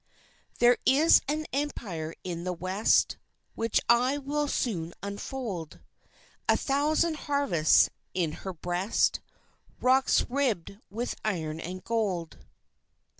[0.57, 3.17] There is an Empire in the West
[3.53, 5.79] Which I will soon unfold,
[6.49, 9.19] A thousand harvests in her breast,
[9.79, 12.39] Rocks ribbed with iron and gold."